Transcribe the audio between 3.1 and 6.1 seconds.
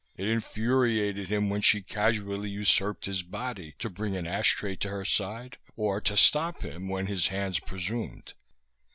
body to bring an ashtray to her side, or